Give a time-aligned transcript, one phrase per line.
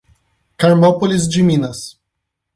[0.57, 1.95] Carmópolis de Minas